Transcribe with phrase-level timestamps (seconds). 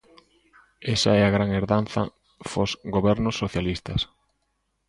[0.93, 2.03] Esa é a gran herdanza
[2.51, 4.01] fos gobernos socialistas.